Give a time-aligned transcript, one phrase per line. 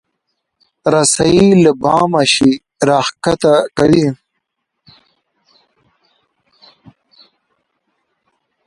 [0.93, 2.51] رسۍ له بامه شی
[2.87, 4.07] راکښته کوي.